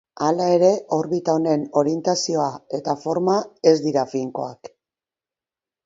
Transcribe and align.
Hala 0.27 0.45
ere 0.53 0.69
orbita 0.97 1.35
honen 1.39 1.67
orientazioa 1.83 2.49
eta 2.81 2.99
forma 3.05 3.39
ez 3.73 3.77
dira 3.87 4.11
finkoak. 4.17 4.77